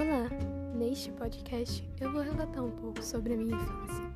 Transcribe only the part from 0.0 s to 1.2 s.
Olá! Neste